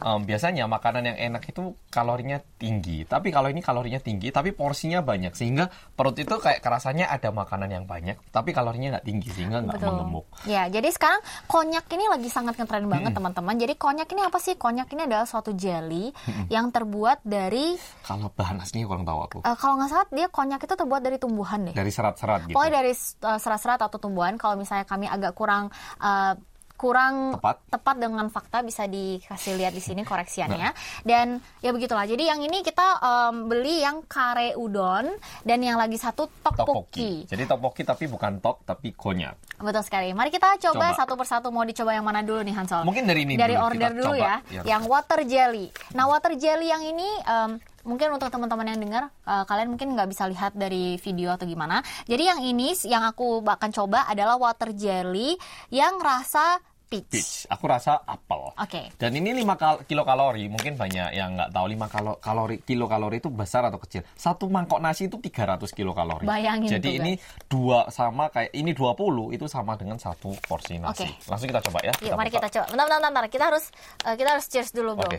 [0.00, 5.04] Em, biasanya makanan yang enak itu kalorinya tinggi, tapi kalau ini kalorinya tinggi, tapi porsinya
[5.04, 9.60] banyak sehingga perut itu kayak kerasanya ada makanan yang banyak, tapi kalorinya nggak tinggi sehingga
[9.60, 9.88] nggak Betul.
[9.92, 10.26] menggemuk.
[10.48, 13.54] Ya, jadi sekarang konyak ini lagi sangat ngetren banget teman-teman.
[13.60, 14.54] Jadi konyak ini apa sih?
[14.56, 16.14] Konyak ini adalah suatu jelly
[16.48, 17.76] yang terbuat dari
[18.06, 19.38] Kalau bahan aslinya kurang tahu aku.
[19.44, 21.74] eh, kalau nggak salah dia konyak itu terbuat dari tumbuhan deh.
[21.74, 22.54] Dari serat-serat gitu.
[22.56, 24.34] Pokoknya dari uh, serat-serat atau tumbuhan.
[24.40, 25.68] Kalau misalnya kami agak kurang
[26.00, 26.34] uh,
[26.82, 27.38] kurang
[27.70, 27.94] Tepat.
[27.94, 30.68] dengan fakta bisa dikasih lihat di sini koreksiannya.
[30.68, 30.74] Nah.
[31.06, 32.02] Dan ya begitulah.
[32.02, 35.06] Jadi yang ini kita um, beli yang kare udon
[35.46, 36.58] dan yang lagi satu Topoki.
[36.58, 37.12] tteokbokki.
[37.30, 39.38] Jadi topoki tapi bukan tok tapi konyak.
[39.62, 40.10] Betul sekali.
[40.10, 40.98] Mari kita coba, Coba.
[40.98, 42.82] satu persatu mau dicoba yang mana dulu nih Hansol?
[42.82, 44.18] Mungkin dari ini Dari dulu, order dulu coba.
[44.18, 44.34] ya.
[44.50, 44.62] Ya.
[44.74, 45.66] Yang water jelly.
[45.94, 47.50] Nah water jelly yang ini em,
[47.82, 51.78] mungkin untuk teman-teman yang dengar eh, kalian mungkin nggak bisa lihat dari video atau gimana.
[52.06, 55.38] Jadi yang ini yang aku akan coba adalah water jelly
[55.70, 56.58] yang rasa
[56.92, 57.08] peach.
[57.08, 57.32] peach.
[57.48, 58.52] Aku rasa apel.
[58.52, 58.92] Oke.
[59.00, 63.32] Dan ini 5 kal kilokalori, mungkin banyak yang nggak tahu 5 kalo kalori kilokalori itu
[63.32, 64.04] besar atau kecil.
[64.12, 66.28] Satu mangkok nasi itu 300 kilokalori.
[66.28, 67.12] Bayangin Jadi ini
[67.48, 71.08] dua sama kayak ini 20 itu sama dengan satu porsi nasi.
[71.08, 71.32] Oke.
[71.32, 71.92] Langsung kita coba ya.
[72.04, 72.44] Yuk, mari buka.
[72.44, 72.66] kita coba.
[72.68, 73.24] Bentar, bentar, bentar.
[73.32, 73.64] Kita harus
[74.04, 75.08] eh, kita harus cheers dulu, bro.
[75.08, 75.18] Oke.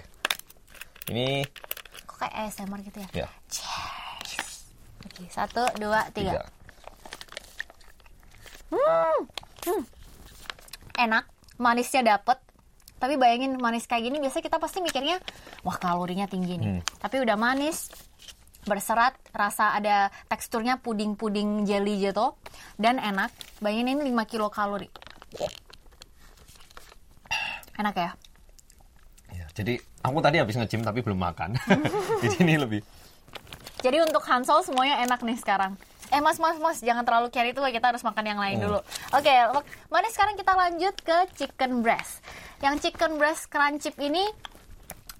[1.09, 1.43] Ini
[2.07, 3.25] Kok kayak ASMR gitu ya?
[3.25, 3.27] ya.
[5.03, 6.39] Oke, satu, dua, tiga.
[6.39, 6.43] Tiga.
[10.93, 11.25] Enak,
[11.57, 12.39] manisnya dapet.
[12.97, 15.19] Tapi bayangin manis kayak gini biasanya kita pasti mikirnya
[15.67, 16.69] wah kalorinya tinggi nih.
[16.79, 16.81] Hmm.
[17.03, 17.91] Tapi udah manis,
[18.63, 22.35] berserat, rasa ada teksturnya puding-puding jelly gitu
[22.79, 23.29] dan enak.
[23.59, 24.87] Bayangin ini 5 kilo kalori.
[27.75, 28.11] Enak ya?
[29.33, 31.57] Ya, jadi aku tadi habis nge-gym tapi belum makan.
[32.21, 32.85] Jadi ini lebih
[33.81, 35.75] Jadi untuk Hansol semuanya enak nih sekarang.
[36.13, 38.65] Eh mas mas mas jangan terlalu carry itu kita harus makan yang lain Hmm.
[38.69, 38.79] dulu.
[39.11, 39.33] Oke,
[39.89, 42.21] mari sekarang kita lanjut ke chicken breast.
[42.61, 44.21] Yang chicken breast crunch chip ini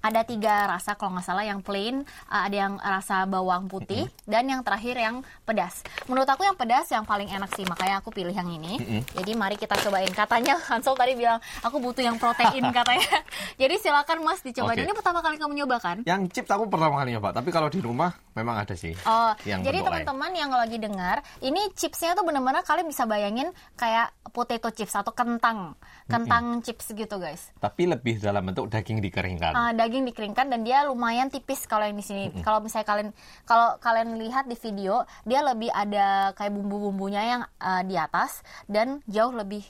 [0.04, 4.44] ada tiga rasa kalau nggak salah yang plain uh, ada yang rasa bawang putih dan
[4.44, 5.80] yang terakhir yang pedas.
[6.04, 9.04] Menurut aku yang pedas yang paling enak sih makanya aku pilih yang ini.
[9.16, 10.12] Jadi mari kita cobain.
[10.12, 13.24] Katanya Hansel tadi bilang aku butuh yang protein katanya.
[13.56, 14.76] Jadi silakan mas dicobain.
[14.76, 14.84] Oke.
[14.84, 15.96] ini pertama kali kamu nyoba kan?
[16.04, 18.92] Yang chips aku pertama kali nyoba, tapi kalau di rumah memang ada sih.
[19.06, 24.10] Oh, yang jadi teman-teman yang lagi dengar, ini chipsnya tuh bener-bener kalian bisa bayangin kayak
[24.34, 25.78] potato chips atau kentang,
[26.10, 27.54] kentang chips gitu guys.
[27.62, 29.54] Tapi lebih dalam bentuk daging dikeringkan.
[29.54, 32.34] Ah, daging dikeringkan dan dia lumayan tipis kalau yang di sini.
[32.40, 33.08] Kalau misalnya kalian
[33.44, 38.98] kalau kalian lihat di video, dia lebih ada kayak bumbu-bumbunya yang ah, di atas dan
[39.06, 39.62] jauh lebih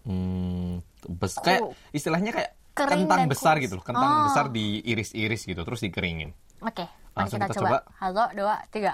[0.00, 3.64] Hmm, bes kayak istilahnya kayak Kering kentang besar kukus.
[3.68, 3.84] gitu loh.
[3.84, 4.24] Kentang Oh.
[4.24, 6.32] besar diiris-iris gitu terus dikeringin.
[6.62, 7.68] Oke, mari Langsung kita, kita coba.
[7.68, 7.78] coba.
[8.00, 8.92] Satu, dua, tiga.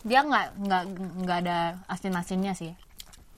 [0.00, 0.82] Dia nggak nggak
[1.26, 2.72] nggak ada asin-asinnya sih.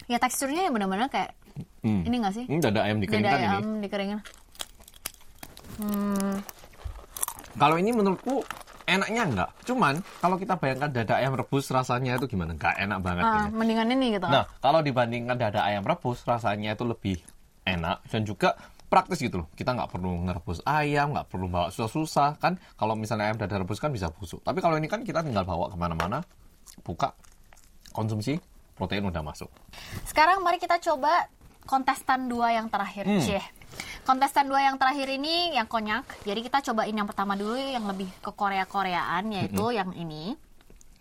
[0.06, 1.34] Ya teksturnya ya benar-benar kayak
[1.80, 2.02] Hmm.
[2.04, 2.44] ini nggak sih?
[2.44, 3.46] Ini dada ayam Dada dikeringkan ini.
[3.46, 4.20] ayam dikeringin.
[5.80, 6.36] Hmm,
[7.56, 8.44] Kalau ini menurutku
[8.84, 9.50] enaknya enggak.
[9.64, 12.52] Cuman kalau kita bayangkan dada ayam rebus rasanya itu gimana?
[12.52, 13.22] Enggak enak banget.
[13.22, 13.56] ah, kayaknya.
[13.56, 14.26] mendingan ini gitu.
[14.26, 17.16] Nah, kalau dibandingkan dada ayam rebus, rasanya itu lebih
[17.62, 19.48] enak dan juga praktis gitu loh.
[19.54, 22.58] Kita nggak perlu ngerebus ayam, nggak perlu bawa susah-susah kan.
[22.74, 24.42] Kalau misalnya ayam dada rebus kan bisa busuk.
[24.42, 26.20] Tapi kalau ini kan kita tinggal bawa ke mana-mana,
[26.82, 27.14] buka,
[27.90, 28.36] konsumsi,
[28.74, 29.48] protein udah masuk.
[30.04, 31.30] Sekarang mari kita coba
[31.70, 33.06] kontestan dua yang terakhir.
[33.06, 33.22] Hmm.
[33.22, 33.44] Cih.
[34.02, 36.02] Kontestan dua yang terakhir ini yang konyak.
[36.20, 40.34] Jadi kita cobain yang pertama dulu yang lebih ke Korea-Koreaan yaitu yang ini.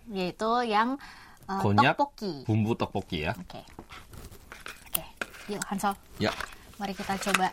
[0.08, 1.02] Yaitu yang
[1.46, 2.46] uh, Konyak, tteokbokki.
[2.46, 3.34] bumbu tteokbokki ya.
[3.36, 3.62] Oke.
[4.88, 5.04] Oke.
[5.48, 6.30] Yuk Hansol, Ya,
[6.78, 7.50] mari kita coba.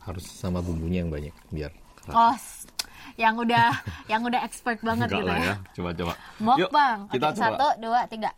[0.00, 1.72] harus sama bumbunya yang banyak biar
[2.06, 2.68] Oh, s-
[3.16, 3.72] yang udah
[4.12, 5.46] yang udah expert banget Enggak gitu lah ya.
[5.46, 5.54] ya.
[5.72, 6.12] Coba-coba.
[6.38, 6.98] Mukbang.
[7.00, 7.40] Yuk, kita coba.
[7.40, 8.30] satu, dua, tiga.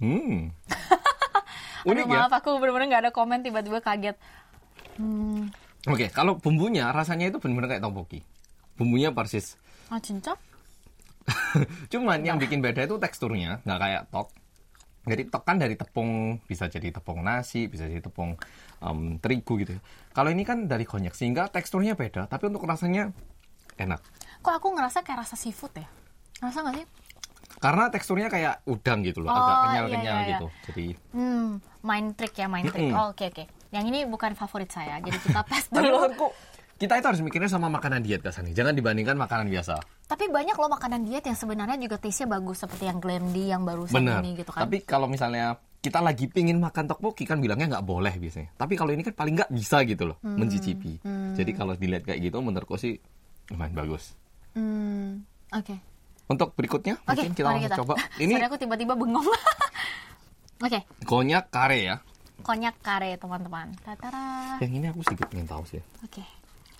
[0.00, 0.50] Hmm.
[1.84, 2.28] Aduh, Unik ya.
[2.28, 4.16] maaf aku bener-bener nggak ada komen tiba-tiba kaget.
[5.00, 5.48] Hmm.
[5.88, 8.20] Oke, kalau bumbunya rasanya itu benar-benar kayak tteokbokki.
[8.76, 9.56] Bumbunya persis.
[9.88, 10.36] Ah, cinca?
[11.92, 14.28] Cuman yang bikin beda itu teksturnya, nggak kayak tok.
[15.08, 18.36] Jadi tok kan dari tepung, bisa jadi tepung nasi, bisa jadi tepung
[18.84, 19.72] em, terigu gitu.
[19.76, 19.80] ya.
[20.12, 23.08] Kalau ini kan dari konyak, sehingga teksturnya beda, tapi untuk rasanya
[23.80, 24.04] enak.
[24.44, 25.88] Kok aku ngerasa kayak rasa seafood ya?
[26.44, 26.86] Rasa nggak sih?
[27.60, 30.30] Karena teksturnya kayak udang gitu loh, Oh, agak iya, kenyal-kenyal iya, iya.
[30.32, 30.46] gitu.
[30.66, 31.48] Jadi Hmm,
[31.80, 32.88] mind trick ya, mind trick.
[32.88, 32.96] Mm-mm.
[32.96, 33.44] Oh, Oke, oke.
[33.68, 36.00] Yang ini bukan favorit saya, jadi kita tes Tapi dulu.
[36.00, 36.28] menurutku
[36.74, 38.56] kita itu harus mikirnya sama makanan diet Kasani.
[38.56, 39.76] Jangan dibandingkan makanan biasa.
[40.08, 44.24] Tapi banyak loh makanan diet yang sebenarnya juga taste-nya bagus seperti yang Glamdy yang Benar.
[44.24, 44.64] ini gitu kan.
[44.64, 48.56] Tapi kalau misalnya kita lagi pingin makan tteokbokki kan bilangnya nggak boleh biasanya.
[48.56, 50.40] Tapi kalau ini kan paling nggak bisa gitu loh, Hmm.
[50.40, 50.96] mencicipi.
[51.36, 52.96] Jadi kalau dilihat kayak gitu menurutku sih
[53.52, 54.16] lumayan bagus.
[54.56, 55.20] Hmm,
[55.52, 55.89] oke.
[56.30, 57.76] Untuk berikutnya Oke, mungkin kita kita.
[57.82, 57.98] coba.
[58.22, 59.26] Ini Sorry aku tiba-tiba bengong.
[60.64, 61.96] oke, konyak kare ya.
[62.40, 63.74] konyak kare teman-teman.
[63.82, 64.56] Tatara.
[64.62, 65.82] Yang ini aku sedikit ingin tahu sih.
[66.00, 66.24] Oke.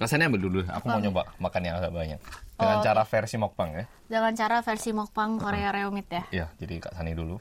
[0.00, 0.58] Rasanya ambil dulu.
[0.64, 1.04] Aku mau Oke.
[1.04, 2.20] nyoba makan yang agak banyak.
[2.56, 3.84] Dengan Oh, cara versi mukbang ya.
[4.06, 6.22] Dengan cara versi mukbang Korea Reomit ya.
[6.32, 7.36] Iya, jadi Kak Sani dulu.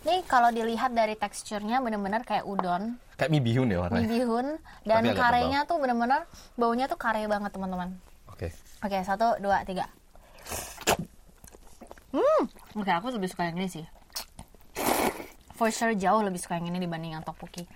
[0.00, 4.08] Ini kalau dilihat dari teksturnya bener-bener kayak udon, Kayak mie bihun ya mie warnanya.
[4.08, 4.46] bihun,
[4.86, 6.24] dan karenya tuh bener-bener
[6.54, 7.98] baunya tuh kare banget teman-teman.
[8.30, 8.48] Oke.
[8.80, 9.90] Oke, satu, dua, tiga.
[12.10, 12.42] Hmm,
[12.74, 13.84] oke aku lebih suka yang ini sih.
[15.54, 17.68] For sure jauh lebih suka yang ini dibanding yang tteokbokki.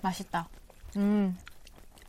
[0.00, 0.48] Masih tau.
[0.92, 1.36] Hmm,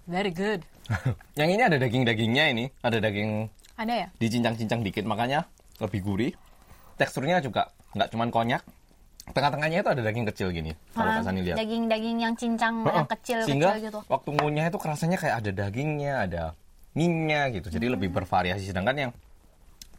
[0.06, 0.64] very good.
[1.40, 4.08] yang ini ada daging-dagingnya ini, ada daging Ada ya?
[4.18, 5.48] dicincang-cincang dikit makanya
[5.80, 6.32] lebih gurih.
[6.96, 8.62] Teksturnya juga nggak cuman konyak.
[9.32, 10.74] Tengah-tengahnya itu ada daging kecil gini.
[10.92, 11.56] Kalau Ah, Kak Sani lihat.
[11.56, 13.06] Daging-daging yang cincang, yang Heeh.
[13.08, 14.00] kecil-kecil Sehingga gitu.
[14.10, 16.44] waktu ngunyah itu rasanya kayak ada dagingnya, ada
[16.92, 17.68] minyak gitu.
[17.72, 18.18] Jadi lebih Hmm.
[18.18, 18.66] bervariasi.
[18.66, 19.12] Sedangkan yang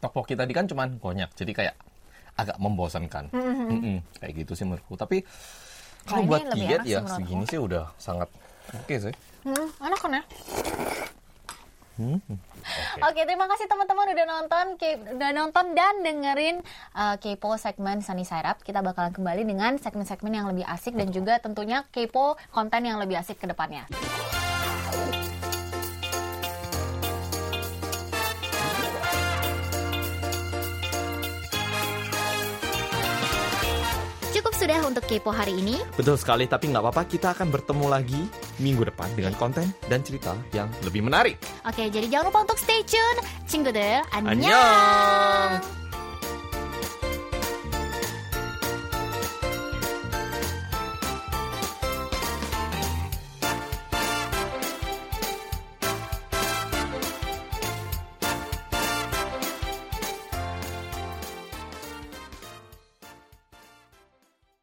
[0.02, 1.74] Tteokbokki tadi kan cuman konyak, jadi kayak
[2.34, 3.30] agak membosankan.
[3.30, 4.98] Mm-mm, kayak gitu sih menurutku.
[4.98, 5.22] Tapi
[6.02, 7.16] kalau buat diet sih ya menurutku.
[7.22, 8.26] segini sih udah sangat
[8.74, 9.14] oke sih.
[9.46, 10.22] Hmm, enak kan ya?
[11.92, 12.18] Hmm,
[13.04, 14.64] Oke, terima kasih teman-teman udah nonton,
[15.12, 16.56] udah nonton dan dengerin
[16.96, 18.64] uh, Kepo segmen Sunny Side Up.
[18.64, 23.20] Kita bakalan kembali dengan segmen-segmen yang lebih asik dan juga tentunya Kepo konten yang lebih
[23.20, 23.84] asik ke depannya.
[34.80, 35.76] untuk Kepo hari ini.
[35.92, 38.22] Betul sekali, tapi nggak apa-apa, kita akan bertemu lagi
[38.56, 41.36] minggu depan dengan konten dan cerita yang lebih menarik.
[41.68, 43.20] Oke, jadi jangan lupa untuk stay tune.
[43.44, 44.32] Cinggu deh, annyeong!
[44.32, 45.81] annyeong.